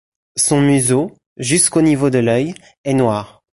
[0.35, 2.55] Son museau, jusqu'au niveau de l’œil,
[2.85, 3.43] est noir.